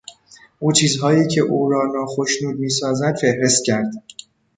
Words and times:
او 0.59 0.71
چیزهایی 0.71 1.27
که 1.27 1.41
او 1.41 1.69
را 1.69 1.85
ناخشنود 1.93 2.59
میسازد 2.59 3.15
فهرست 3.21 3.65
کرد. 3.65 3.91